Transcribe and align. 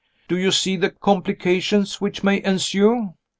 Do 0.27 0.35
you 0.35 0.49
see 0.51 0.77
the 0.77 0.89
complications 0.89 2.01
which 2.01 2.23
may 2.23 2.43
ensue? 2.43 3.13